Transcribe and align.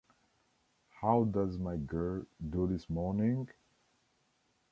How 0.99 1.25
does 1.25 1.59
my 1.59 1.77
girl 1.77 2.25
do 2.49 2.65
this 2.65 2.89
morning? 2.89 3.47